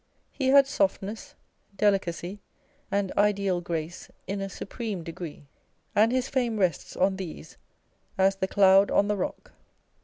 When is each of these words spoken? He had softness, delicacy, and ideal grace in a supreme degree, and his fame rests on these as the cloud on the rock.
He 0.31 0.47
had 0.47 0.65
softness, 0.65 1.35
delicacy, 1.75 2.41
and 2.89 3.11
ideal 3.17 3.61
grace 3.61 4.09
in 4.25 4.41
a 4.41 4.49
supreme 4.49 5.03
degree, 5.03 5.45
and 5.95 6.11
his 6.11 6.27
fame 6.27 6.59
rests 6.59 6.95
on 6.95 7.17
these 7.17 7.57
as 8.17 8.37
the 8.37 8.47
cloud 8.47 8.89
on 8.89 9.07
the 9.07 9.15
rock. 9.15 9.51